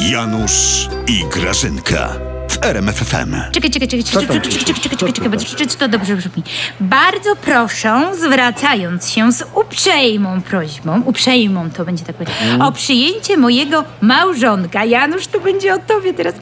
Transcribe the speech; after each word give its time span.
Janusz 0.00 0.88
i 1.06 1.24
Grażynka 1.30 2.31
w 2.62 2.64
RMFFM. 2.64 3.34
Czekaj, 3.52 3.70
czekaj, 3.70 3.88
czekaj, 3.88 4.04
czekaj, 4.04 4.26
czekaj, 4.26 4.40
czekaj, 4.40 4.74
czekaj, 4.74 4.96
czekaj, 4.98 5.12
czekaj, 5.12 5.38
pisze? 5.38 5.56
czy, 5.66 5.76
to 5.76 5.88
dobrze 5.88 6.16
brzmi. 6.16 6.42
Bardzo 6.80 7.36
proszę, 7.36 8.10
zwracając 8.20 9.10
się 9.10 9.32
z 9.32 9.44
uprzejmą 9.54 10.42
prośbą, 10.42 11.02
uprzejmą 11.02 11.70
to 11.70 11.84
będzie 11.84 12.04
tak 12.04 12.16
powiedzieć, 12.16 12.36
Mm. 12.42 12.60
o 12.62 12.72
przyjęcie 12.72 13.36
mojego 13.36 13.84
małżonka. 14.00 14.84
Janusz, 14.84 15.26
to 15.26 15.40
będzie 15.40 15.74
o 15.74 15.78
tobie 15.78 16.14
teraz. 16.14 16.34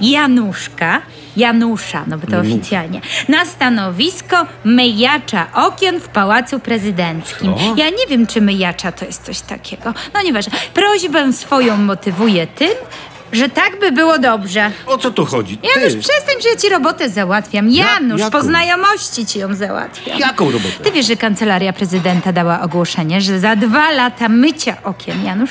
Januszka, 0.00 1.02
Janusza, 1.36 2.04
no 2.06 2.18
bo 2.18 2.26
to 2.26 2.38
oficjalnie, 2.38 3.00
na 3.28 3.44
stanowisko 3.44 4.46
myjacza 4.64 5.46
okien 5.54 6.00
w 6.00 6.08
Pałacu 6.08 6.60
Prezydenckim. 6.60 7.54
Co? 7.54 7.60
Ja 7.76 7.90
nie 7.90 8.06
wiem, 8.08 8.26
czy 8.26 8.40
myjacza 8.40 8.92
to 8.92 9.04
jest 9.04 9.22
coś 9.24 9.40
takiego. 9.40 9.94
No 10.14 10.22
nieważne. 10.22 10.52
Prośbę 10.74 11.32
swoją 11.32 11.76
motywuję 11.76 12.46
tym, 12.46 12.68
że 13.32 13.48
tak 13.48 13.80
by 13.80 13.92
było 13.92 14.18
dobrze. 14.18 14.70
O 14.86 14.98
co 14.98 15.10
tu 15.10 15.24
chodzi? 15.26 15.58
Janusz, 15.76 15.92
Ty, 15.92 15.98
przestań, 15.98 16.34
że 16.42 16.48
ja 16.48 16.56
ci 16.56 16.68
robotę 16.68 17.08
załatwiam. 17.10 17.70
Janusz, 17.70 18.20
jaką? 18.20 18.30
po 18.38 18.42
znajomości 18.44 19.26
ci 19.26 19.38
ją 19.38 19.54
załatwiam. 19.54 20.18
Jaką 20.18 20.44
robotę? 20.50 20.84
Ty 20.84 20.90
wiesz, 20.92 21.06
że 21.06 21.16
kancelaria 21.16 21.72
prezydenta 21.72 22.32
dała 22.32 22.60
ogłoszenie, 22.60 23.20
że 23.20 23.40
za 23.40 23.56
dwa 23.56 23.90
lata 23.90 24.28
mycia 24.28 24.76
okien, 24.84 25.24
Janusz, 25.24 25.50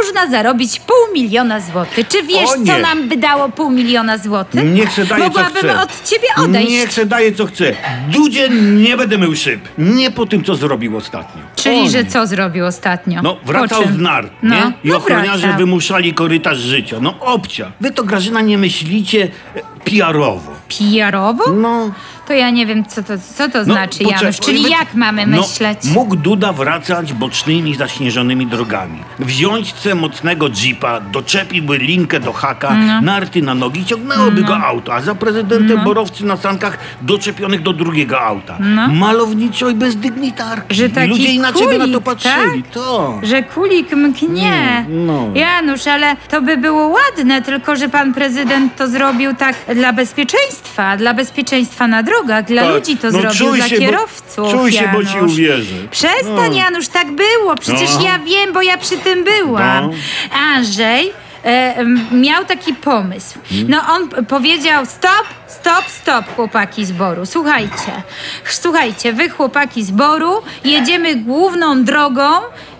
można 0.00 0.30
zarobić 0.30 0.80
pół 0.80 0.96
miliona 1.14 1.60
złotych. 1.60 2.08
Czy 2.08 2.22
wiesz, 2.22 2.44
O 2.48 2.52
co 2.52 2.58
nie. 2.58 2.78
nam 2.78 3.08
by 3.08 3.16
dało 3.16 3.48
pół 3.48 3.70
miliona 3.70 4.18
złotych? 4.18 4.64
Niech 4.74 4.92
se 4.92 5.04
daje 5.04 5.22
co 5.22 5.28
Mogłabym 5.28 5.56
chce. 5.62 5.80
od 5.80 6.04
ciebie 6.10 6.28
odejść. 6.36 6.70
Niech 6.70 6.92
se 6.92 7.06
daje 7.06 7.32
co 7.32 7.46
chce. 7.46 7.72
Dudzie 8.08 8.48
nie 8.72 8.96
będę 8.96 9.18
mył 9.18 9.36
szyb. 9.36 9.60
Nie 9.78 10.10
po 10.10 10.26
tym, 10.26 10.44
co 10.44 10.54
zrobił 10.54 10.96
ostatnio. 10.96 11.42
Czyli, 11.56 11.80
O 11.80 11.88
że 11.88 12.04
nie. 12.04 12.10
co 12.10 12.26
zrobił 12.26 12.66
ostatnio? 12.66 13.22
No, 13.22 13.36
wracał 13.44 13.82
z 13.92 13.98
nar, 13.98 14.30
No, 14.42 14.54
nie? 14.54 14.72
I 14.84 14.88
no 14.88 14.96
ochroniarze 14.96 15.38
wracał. 15.38 15.58
wymuszali 15.58 16.14
korytarz 16.14 16.58
życia. 16.58 16.96
No 17.00 17.14
obcia. 17.20 17.72
Wy 17.80 17.90
to, 17.90 18.04
Grażyna, 18.04 18.40
nie 18.40 18.58
myślicie 18.58 19.28
e, 19.54 19.60
PR-owo. 19.84 20.52
PR-owo? 20.68 21.50
No. 21.52 21.90
To 22.26 22.32
ja 22.32 22.50
nie 22.50 22.66
wiem, 22.66 22.84
co 22.84 23.02
to, 23.02 23.12
co 23.36 23.48
to 23.48 23.58
no 23.58 23.64
znaczy, 23.64 23.98
poczekaj, 23.98 24.22
Janusz. 24.22 24.40
Czyli 24.40 24.62
wy- 24.62 24.68
jak 24.70 24.94
mamy 24.94 25.26
no, 25.26 25.36
myśleć? 25.40 25.78
Mógł 25.94 26.16
Duda 26.16 26.52
wracać 26.52 27.12
bocznymi, 27.12 27.74
zaśnieżonymi 27.74 28.46
drogami. 28.46 28.98
Wziąć 29.18 29.72
ce 29.72 29.94
mocnego 29.94 30.48
jeepa, 30.64 31.00
doczepiłby 31.00 31.78
linkę 31.78 32.20
do 32.20 32.32
haka, 32.32 32.74
No. 32.74 33.00
narty 33.00 33.42
na 33.42 33.54
nogi 33.54 33.84
ciągnęłoby 33.84 34.42
go 34.42 34.56
auto, 34.56 34.94
a 34.94 35.00
za 35.00 35.14
prezydentem 35.14 35.84
borowcy 35.84 36.24
na 36.24 36.36
sankach 36.36 36.78
doczepionych 37.02 37.62
do 37.62 37.72
drugiego 37.72 38.20
auta. 38.20 38.56
No. 38.60 38.88
Malowniczo 38.88 39.68
i 39.70 39.74
bez 39.74 39.96
dygnitarki. 39.96 40.74
Że 40.76 40.86
I 40.86 40.90
taki 40.90 41.08
ludzie 41.08 41.28
inaczej 41.32 41.66
by 41.66 41.78
na 41.78 41.84
to 41.84 41.90
kulik, 41.90 42.04
patrzyli. 42.04 42.62
tak? 42.62 42.72
To. 42.72 43.20
Że 43.22 43.42
kulik 43.42 43.92
mknie. 43.92 44.86
no. 44.88 45.28
Janusz, 45.34 45.86
ale 45.86 46.16
to 46.30 46.42
by 46.42 46.56
było 46.56 46.88
ładne, 46.88 47.42
tylko 47.42 47.76
że 47.76 47.88
pan 47.88 48.14
prezydent 48.14 48.76
to 48.76 48.88
zrobił 48.88 49.34
tak 49.34 49.56
dla 49.74 49.92
bezpieczeństwa, 49.92 50.96
dla 50.96 51.14
bezpieczeństwa 51.14 51.86
na 51.88 52.02
drogach, 52.16 52.44
dla 52.44 52.62
Tak. 52.62 52.74
ludzi 52.74 52.96
to 52.96 53.10
No 53.10 53.20
zrobił, 53.20 53.56
dla 53.56 53.68
się, 53.68 53.74
bo- 53.74 53.80
kierowców. 53.80 54.50
czuj 54.52 54.72
się, 54.72 54.90
bo 54.92 55.04
ci 55.04 55.14
Janusz. 55.16 55.32
uwierzę. 55.32 55.74
Przestań, 55.90 56.50
No. 56.50 56.56
Janusz, 56.56 56.88
tak 56.88 57.06
było. 57.12 57.56
Przecież 57.60 57.94
No. 57.94 58.02
ja 58.04 58.18
wiem, 58.18 58.52
bo 58.52 58.62
ja 58.62 58.78
przy 58.78 58.96
tym 58.98 59.24
byłam. 59.24 59.90
No. 59.90 60.36
Andrzej 60.38 61.12
e, 61.46 61.84
miał 62.12 62.44
taki 62.44 62.74
pomysł. 62.74 63.38
No 63.68 63.78
on 63.90 64.08
powiedział 64.26 64.86
stop, 64.86 65.24
stop, 65.46 65.84
stop, 65.88 66.36
chłopaki 66.36 66.84
z 66.84 66.92
Boru. 66.92 67.26
Słuchajcie, 67.26 67.92
słuchajcie, 68.44 69.12
wy 69.12 69.28
chłopaki 69.28 69.84
z 69.84 69.90
Boru, 69.90 70.42
jedziemy 70.64 71.16
główną 71.16 71.84
drogą 71.84 72.30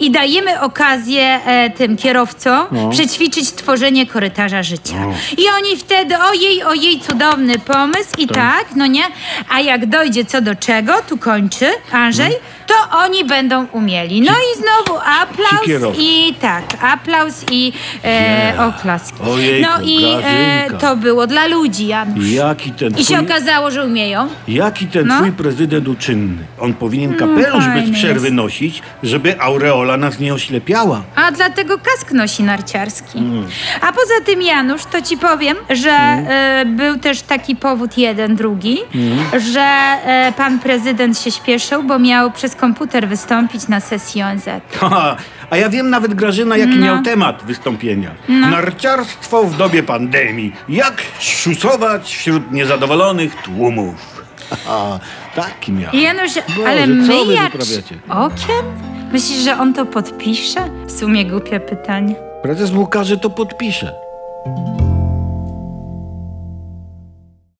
i 0.00 0.10
dajemy 0.10 0.60
okazję 0.60 1.40
e, 1.46 1.70
tym 1.70 1.96
kierowcom 1.96 2.66
No. 2.72 2.90
przećwiczyć 2.90 3.52
tworzenie 3.52 4.06
korytarza 4.06 4.62
życia. 4.62 4.94
No. 5.00 5.14
I 5.38 5.44
oni 5.58 5.76
wtedy, 5.76 6.18
ojej, 6.18 6.62
ojej, 6.62 7.00
cudowny 7.00 7.58
pomysł 7.58 8.10
i 8.18 8.26
tak, 8.26 8.64
no 8.76 8.86
nie? 8.86 9.02
A 9.48 9.60
jak 9.60 9.86
dojdzie 9.86 10.24
co 10.24 10.40
do 10.40 10.54
czego, 10.54 10.92
tu 11.08 11.18
kończy 11.18 11.66
Andrzej, 11.92 12.32
to 12.66 12.73
oni 12.92 13.24
będą 13.24 13.66
umieli. 13.72 14.20
No 14.20 14.32
i 14.32 14.58
znowu 14.58 15.00
aplauz 15.22 15.98
i 15.98 16.34
tak, 16.40 16.64
aplauz 16.82 17.44
i 17.50 17.72
e, 18.04 18.52
oklaski. 18.68 19.22
Ojejku, 19.22 19.70
no 19.70 19.82
i 19.84 20.04
e, 20.04 20.18
Grażynka. 20.20 20.78
to 20.88 20.96
było 20.96 21.26
dla 21.26 21.46
ludzi, 21.46 21.86
Janusz. 21.86 22.30
Jaki 22.30 22.72
ten 22.72 22.92
I 22.98 23.04
się 23.04 23.14
twój- 23.14 23.24
okazało, 23.24 23.70
że 23.70 23.84
umieją. 23.84 24.28
Jaki 24.48 24.86
ten 24.86 25.06
No. 25.06 25.16
twój 25.18 25.32
prezydent 25.32 25.88
uczynny? 25.88 26.44
On 26.60 26.74
powinien 26.74 27.14
kapelusz 27.14 27.64
fajny 27.64 27.80
bez 27.82 27.90
przerwy 27.98 28.26
jest. 28.26 28.34
nosić, 28.36 28.82
żeby 29.02 29.40
aureola 29.40 29.96
nas 29.96 30.18
nie 30.18 30.34
oślepiała. 30.34 31.02
A 31.16 31.32
dlatego 31.32 31.78
kask 31.78 32.12
nosi 32.12 32.42
narciarski. 32.42 33.18
Mm. 33.18 33.46
A 33.80 33.92
poza 33.92 34.14
tym, 34.24 34.42
Janusz, 34.42 34.84
to 34.84 35.02
ci 35.02 35.16
powiem, 35.16 35.56
że 35.70 35.90
e, 35.90 36.64
był 36.66 36.98
też 36.98 37.22
taki 37.22 37.56
powód 37.56 37.98
jeden, 37.98 38.36
drugi, 38.36 38.78
Mm. 38.94 39.40
że 39.40 39.60
e, 39.60 40.32
pan 40.36 40.58
prezydent 40.58 41.18
się 41.20 41.30
śpieszył, 41.30 41.82
bo 41.82 41.98
miał 41.98 42.30
przez 42.30 42.54
komputer 42.56 42.73
wystąpić 43.08 43.68
na 43.68 43.80
sesji 43.80 44.22
ONZ. 44.22 44.44
Haha, 44.80 45.16
A 45.50 45.56
ja 45.56 45.68
wiem 45.68 45.90
nawet, 45.90 46.14
Grażyna, 46.14 46.56
jaki 46.56 46.76
No. 46.78 46.86
miał 46.86 47.02
temat 47.02 47.42
wystąpienia. 47.44 48.10
Narciarstwo 48.28 49.44
w 49.44 49.56
dobie 49.56 49.82
pandemii. 49.82 50.52
Jak 50.68 51.02
szusować 51.20 52.16
wśród 52.16 52.52
niezadowolonych 52.52 53.34
tłumów. 53.42 54.24
Haha, 54.66 55.00
Taki 55.36 55.72
miał. 55.72 55.94
Janusz, 55.94 56.32
Boże, 56.56 56.68
ale 56.68 56.86
myjacz 56.86 57.52
wyprawiacie? 57.52 57.94
okien? 58.08 58.64
Myślisz, 59.12 59.38
że 59.38 59.58
on 59.58 59.74
to 59.74 59.86
podpisze? 59.86 60.70
W 60.86 60.92
sumie 61.00 61.24
głupie 61.26 61.60
pytanie. 61.60 62.14
Prezes 62.42 62.70
mu 62.72 62.86
każe, 62.86 63.16
to 63.16 63.30
podpisze. 63.30 63.92